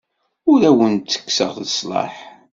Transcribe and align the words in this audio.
Ur 0.51 0.61
awen-ttekkseɣ 0.69 1.51
leslaḥ. 1.63 2.13